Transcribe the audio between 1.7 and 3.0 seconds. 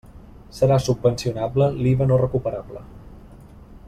l'IVA no recuperable.